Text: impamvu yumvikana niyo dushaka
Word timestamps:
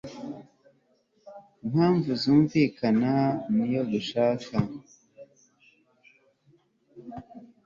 impamvu 1.65 2.09
yumvikana 2.23 3.13
niyo 3.53 3.81
dushaka 3.91 4.53